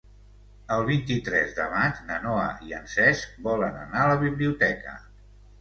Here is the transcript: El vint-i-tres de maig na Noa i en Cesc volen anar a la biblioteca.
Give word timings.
El 0.75 0.85
vint-i-tres 0.87 1.53
de 1.59 1.67
maig 1.73 2.01
na 2.09 2.17
Noa 2.25 2.47
i 2.71 2.75
en 2.79 2.89
Cesc 2.97 3.39
volen 3.51 3.81
anar 3.83 4.03
a 4.07 4.11
la 4.15 4.19
biblioteca. 4.29 4.99